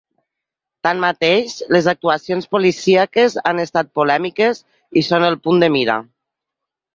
Tanmateix, 0.85 1.57
les 1.75 1.89
actuacions 1.91 2.49
policíaques 2.55 3.37
han 3.51 3.61
estat 3.65 3.93
polèmiques 4.01 4.63
i 5.03 5.05
són 5.11 5.21
en 5.27 5.35
el 5.35 5.39
punt 5.47 5.63
de 5.67 5.71
mira. 5.77 6.01